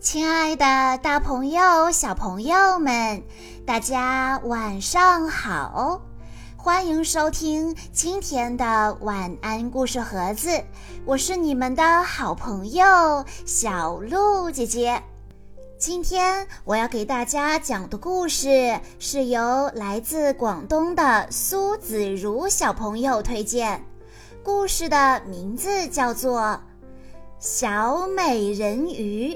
[0.00, 3.22] 亲爱的，大朋友、小朋友们，
[3.66, 6.00] 大家晚上好！
[6.56, 10.64] 欢迎收听今天的晚安故事盒子，
[11.04, 15.02] 我是你们的好朋友小鹿姐姐。
[15.78, 23.84] 今天我要给大家讲的故事是由来自广东的苏子如小朋友推荐，
[24.42, 26.40] 故事的名字叫做
[27.38, 29.34] 《小美人鱼》。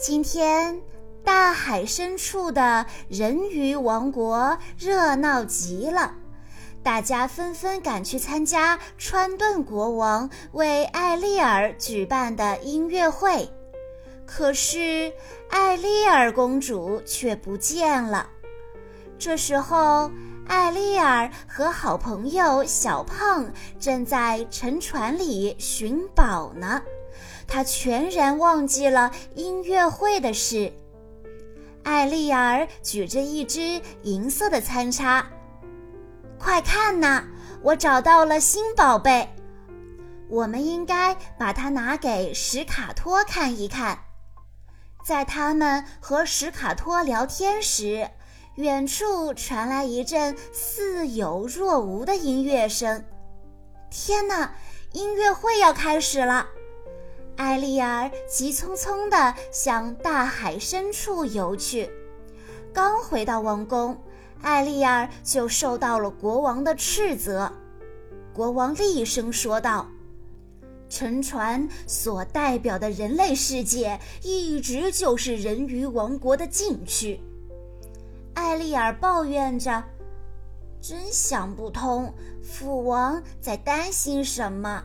[0.00, 0.80] 今天，
[1.22, 6.14] 大海深处的人鱼王国热闹极了，
[6.82, 13.50] 大家纷纷赶去参加川顿国王为艾丽尔举办的音乐会。
[14.24, 15.12] 可是，
[15.50, 18.26] 艾丽尔公主却不见了。
[19.18, 20.10] 这时候，
[20.46, 26.80] 艾丽尔和好朋友小胖正在沉船里寻宝呢。
[27.50, 30.72] 他全然忘记了音乐会的事。
[31.82, 35.26] 艾丽儿举着一只银色的餐叉，
[36.38, 37.24] 快看呐，
[37.60, 39.28] 我找到了新宝贝！
[40.28, 43.98] 我们应该把它拿给史卡托看一看。
[45.04, 48.08] 在他们和史卡托聊天时，
[48.54, 53.04] 远处传来一阵似有若无的音乐声。
[53.90, 54.52] 天哪，
[54.92, 56.46] 音乐会要开始了！
[57.40, 61.90] 艾丽儿急匆匆地向大海深处游去，
[62.70, 63.96] 刚回到王宫，
[64.42, 67.50] 艾丽儿就受到了国王的斥责。
[68.34, 69.88] 国王厉声说道
[70.90, 77.18] ：“沉船所代表的人类世界，一直就是人鱼王国的禁区。”
[78.36, 79.82] 艾丽儿抱怨着
[80.78, 84.84] ：“真想不通，父王在担心什么。”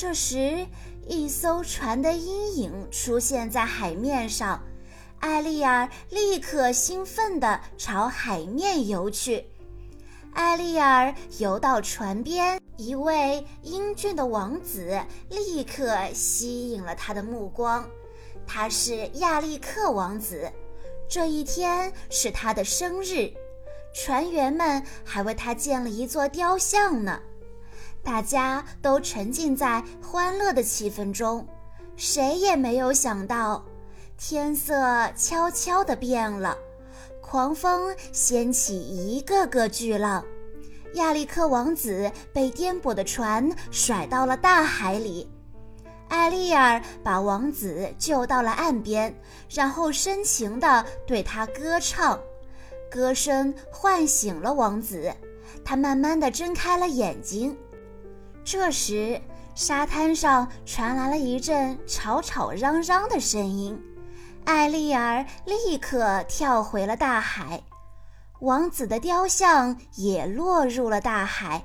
[0.00, 0.64] 这时，
[1.08, 4.62] 一艘船的阴影出现在海面上，
[5.18, 9.44] 艾丽儿立刻兴奋地朝海面游去。
[10.34, 15.00] 艾丽儿游到船边，一位英俊的王子
[15.30, 17.84] 立刻吸引了他的目光。
[18.46, 20.48] 他是亚历克王子，
[21.08, 23.32] 这一天是他的生日，
[23.92, 27.20] 船员们还为他建了一座雕像呢。
[28.08, 31.46] 大家都沉浸在欢乐的气氛中，
[31.94, 33.62] 谁也没有想到，
[34.16, 36.56] 天色悄悄地变了，
[37.20, 40.24] 狂风掀起一个个巨浪，
[40.94, 45.30] 亚历克王子被颠簸的船甩到了大海里。
[46.08, 49.14] 艾丽尔把王子救到了岸边，
[49.50, 52.18] 然后深情地对他歌唱，
[52.90, 55.12] 歌声唤醒了王子，
[55.62, 57.54] 他慢慢地睁开了眼睛。
[58.50, 59.20] 这时，
[59.54, 63.78] 沙滩上传来了一阵吵吵嚷嚷的声音。
[64.46, 67.62] 艾丽儿立刻跳回了大海，
[68.40, 71.62] 王子的雕像也落入了大海。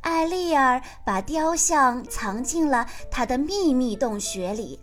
[0.00, 4.80] 艾丽儿把雕像藏进了她的秘密洞穴里，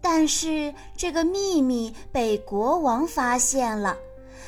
[0.00, 3.96] 但是这个秘密被国王发现了，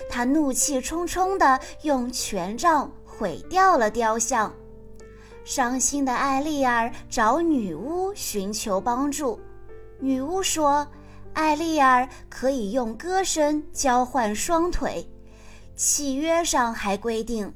[0.09, 4.53] 他怒气冲冲地用权杖毁掉了雕像。
[5.48, 9.41] 伤心的艾丽儿找女巫寻求帮助。
[9.98, 10.86] 女巫说
[11.32, 15.09] ：“艾丽儿可以用歌声交换双腿。
[15.75, 17.50] 契约上还规定，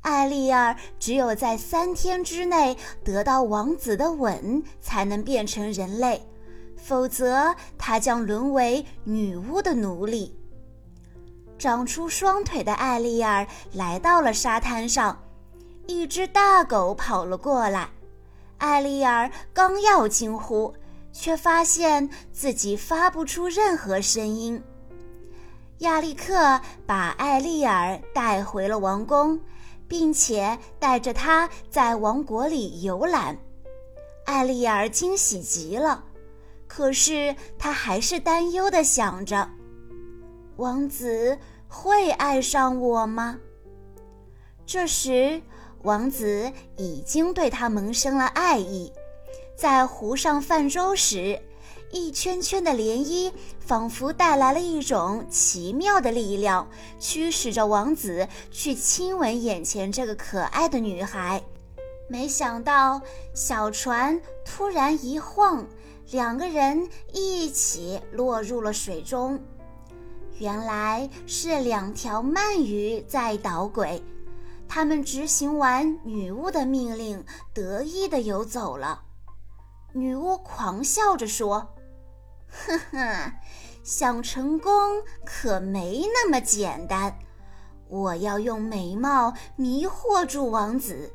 [0.00, 6.20] 艾丽儿只有在三天之内得到王子的吻，才能变成人类，
[6.76, 10.36] 否则她将沦为女巫的奴隶。”
[11.56, 15.16] 长出双腿的艾丽儿来到了沙滩上。
[15.90, 17.88] 一只大狗跑了过来，
[18.58, 20.74] 艾丽儿刚要惊呼，
[21.14, 24.62] 却发现自己发不出任何声音。
[25.78, 29.40] 亚历克把艾丽儿带回了王宫，
[29.88, 33.38] 并且带着她在王国里游览。
[34.26, 36.04] 艾丽儿惊喜极了，
[36.66, 39.48] 可是她还是担忧地想着：
[40.58, 43.38] 王子会爱上我吗？
[44.66, 45.40] 这时。
[45.82, 48.92] 王子已经对她萌生了爱意，
[49.56, 51.40] 在湖上泛舟时，
[51.90, 61.42] 一圈圈的涟漪仿佛带来了一种奇妙的力量，驱使着王子去亲吻眼前这个可爱的女孩。
[62.08, 63.00] 没想到，
[63.34, 65.66] 小船突然一晃，
[66.10, 69.38] 两个人一起落入了水中。
[70.38, 74.02] 原来是两条鳗鱼在捣鬼。
[74.68, 77.24] 他们执行完女巫的命令，
[77.54, 79.02] 得意地游走了。
[79.92, 81.74] 女巫狂笑着说
[82.46, 83.32] ：“哼哼，
[83.82, 87.18] 想成功可没那么简单。
[87.88, 91.10] 我要用美貌迷惑住王子，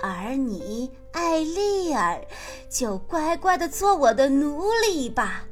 [0.00, 2.26] 而你，艾丽儿，
[2.70, 5.44] 就乖乖的做我的奴隶吧。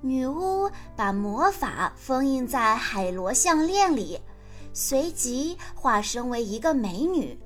[0.00, 4.20] 女巫把魔法封印在海螺项链里，
[4.74, 7.40] 随即化身为一个美女。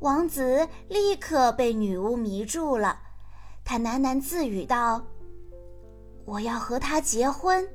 [0.00, 2.98] 王子立刻被女巫迷住了，
[3.64, 5.04] 他喃喃自语道
[6.26, 7.68] ：“我要和她结婚。”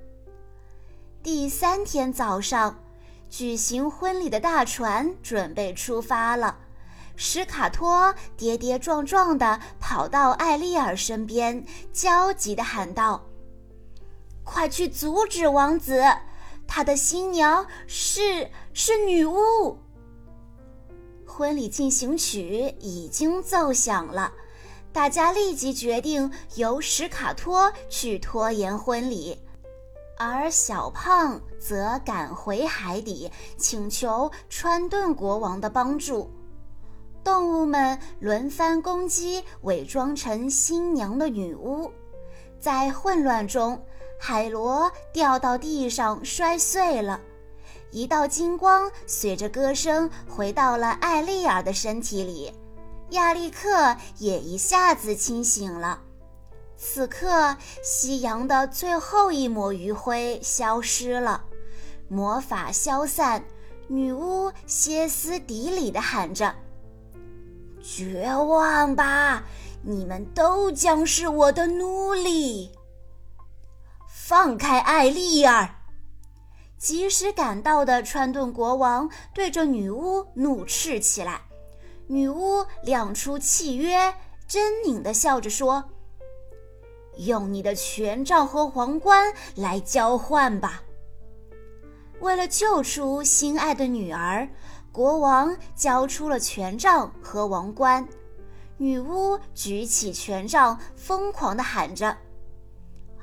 [1.24, 2.80] 第三天早上。
[3.30, 6.60] 举行婚礼的大船准备出发了，
[7.18, 13.22] 史卡托跌跌撞撞地跑到艾丽尔身边，焦急地喊道
[14.46, 16.02] ：“快去阻止王子！
[16.68, 19.78] 他的新娘是是女巫。”
[21.26, 24.32] 婚礼进行曲已经奏响了，
[24.92, 29.40] 大家立即决定由史卡托去拖延婚礼。
[30.20, 36.32] 而小胖则赶回海底，请求川顿国王的帮助。
[37.24, 41.92] 动物们轮番攻击伪装成新娘的女巫，
[42.60, 43.80] 在混乱中，
[44.20, 47.20] 海螺掉到地上摔碎了。
[47.92, 52.52] 一道金光随着歌声回到了艾丽尔的身体里，
[53.12, 56.02] 亚历克也一下子清醒了。
[56.76, 61.46] 此刻，夕阳的最后一抹余晖消失了，
[62.08, 63.44] 魔法消散，
[63.88, 66.54] 女巫歇斯底里地喊着
[67.82, 69.44] ：“绝望吧，
[69.82, 72.70] 你们都将是我的奴隶！”
[74.28, 75.76] 放开艾丽儿！
[76.78, 81.44] 及时赶到的川顿国王对着女巫怒斥起来。
[82.08, 84.14] 女巫亮出契约，
[84.46, 85.82] 狰狞地笑着说。
[87.20, 90.84] 用你的权杖和皇冠来交换吧。
[92.20, 94.50] 为了救出心爱的女儿，
[94.92, 98.06] 国王交出了权杖和王冠。
[98.76, 102.18] 女巫举起权杖，疯狂地喊着：“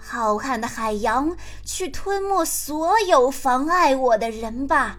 [0.06, 1.34] 浩瀚的海洋，
[1.64, 4.98] 去吞没所有妨碍我的人吧！”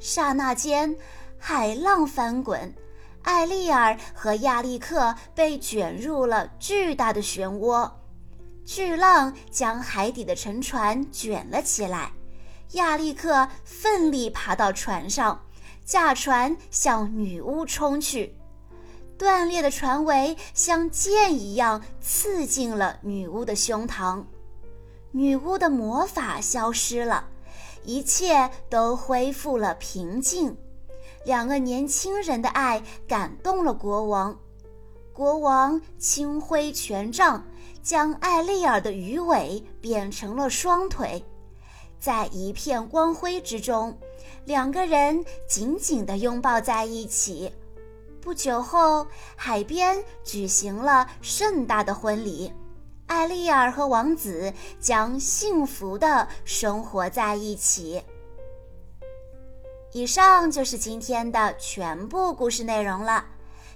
[0.00, 0.96] 刹那间，
[1.38, 2.74] 海浪翻滚。
[3.22, 7.88] 艾丽尔和亚历克被卷入了巨大的漩涡，
[8.64, 12.10] 巨浪将海底的沉船卷了起来。
[12.72, 15.40] 亚历克奋力爬到船上，
[15.84, 18.34] 驾船向女巫冲去。
[19.22, 24.24] 断裂的船尾像剑一样刺进了女巫的胸膛。
[25.12, 27.28] 女巫的魔法消失了，
[27.84, 30.56] 一切都恢复了平静。
[31.24, 34.36] 两个年轻人的爱感动了国王，
[35.12, 37.44] 国王轻挥权杖，
[37.80, 41.24] 将艾丽尔的鱼尾变成了双腿，
[42.00, 43.96] 在一片光辉之中，
[44.46, 47.52] 两个人紧紧地拥抱在一起。
[48.22, 52.52] 不久后，海边举行了盛大的婚礼，
[53.08, 58.00] 艾丽尔和王子将幸福的生活在一起。
[59.92, 63.26] 以上就是今天的全部故事内容了，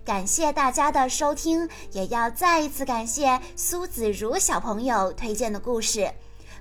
[0.04, 6.12] 感谢大家的收听，也要再一次感谢苏子如小朋友推荐的故事。